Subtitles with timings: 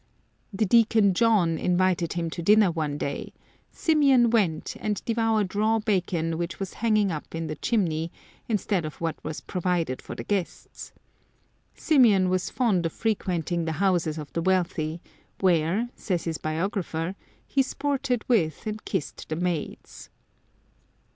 [0.51, 3.33] The Deacon John invited him to dinner one day,
[3.71, 8.11] Symeon went, and devoured raw bacon which was hanging up in the chimney,
[8.49, 10.91] instead of what was provided for the guests.
[11.77, 15.01] Symeon was fond of frequenting the houses of the wealthy,
[15.39, 17.13] where, says his biographer,
[17.45, 20.09] he sported with and kissed the maids.